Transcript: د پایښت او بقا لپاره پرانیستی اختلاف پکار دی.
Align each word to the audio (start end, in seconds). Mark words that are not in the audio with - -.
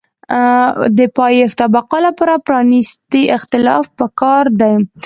د 0.97 0.99
پایښت 1.17 1.57
او 1.63 1.69
بقا 1.75 1.99
لپاره 2.07 2.43
پرانیستی 2.47 3.23
اختلاف 3.37 3.85
پکار 3.99 4.45
دی. 4.61 4.73